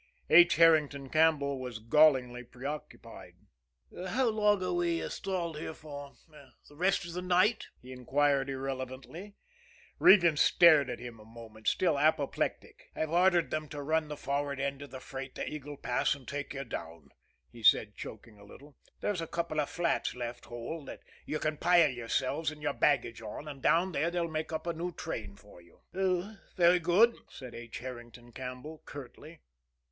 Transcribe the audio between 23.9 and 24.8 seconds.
there they'll make up a